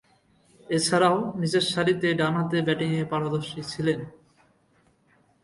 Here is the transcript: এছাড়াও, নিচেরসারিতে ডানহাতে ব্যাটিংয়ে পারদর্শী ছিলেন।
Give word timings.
এছাড়াও, 0.67 1.17
নিচেরসারিতে 1.39 2.07
ডানহাতে 2.19 2.57
ব্যাটিংয়ে 2.67 3.03
পারদর্শী 3.11 3.59
ছিলেন। 3.71 3.99